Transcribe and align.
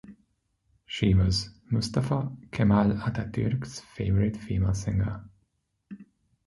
She 0.87 1.13
was 1.13 1.51
Mustafa 1.69 2.35
Kemal 2.51 2.97
Atatürk 3.03 3.67
favorite 3.67 4.35
female 4.35 4.73
singer. 4.73 5.29